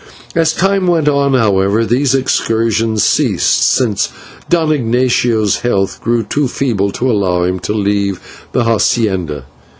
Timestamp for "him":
7.43-7.59